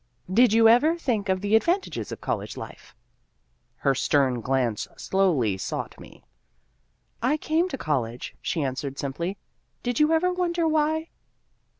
[0.41, 2.95] "Did you ever think of the advantages of college life?".
[3.85, 6.23] Her stern glance slowly sought me."
[7.21, 9.37] I came to college," she answered simply,"
[9.83, 11.09] did you ever wonder why